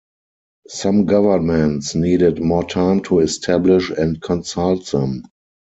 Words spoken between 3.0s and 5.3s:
to establish and consult them.